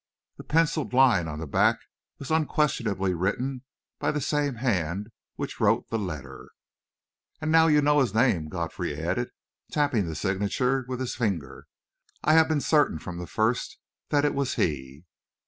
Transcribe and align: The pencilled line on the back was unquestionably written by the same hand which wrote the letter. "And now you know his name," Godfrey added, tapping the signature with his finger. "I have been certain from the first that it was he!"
The 0.37 0.43
pencilled 0.43 0.93
line 0.93 1.27
on 1.27 1.37
the 1.37 1.45
back 1.45 1.77
was 2.17 2.31
unquestionably 2.31 3.13
written 3.13 3.61
by 3.99 4.09
the 4.09 4.19
same 4.19 4.55
hand 4.55 5.11
which 5.35 5.59
wrote 5.59 5.89
the 5.91 5.99
letter. 5.99 6.49
"And 7.39 7.51
now 7.51 7.67
you 7.67 7.83
know 7.83 7.99
his 7.99 8.11
name," 8.15 8.49
Godfrey 8.49 8.99
added, 8.99 9.29
tapping 9.71 10.07
the 10.07 10.15
signature 10.15 10.85
with 10.87 11.01
his 11.01 11.13
finger. 11.13 11.67
"I 12.23 12.33
have 12.33 12.47
been 12.47 12.61
certain 12.61 12.97
from 12.97 13.19
the 13.19 13.27
first 13.27 13.77
that 14.09 14.25
it 14.25 14.33
was 14.33 14.55
he!" 14.55 15.05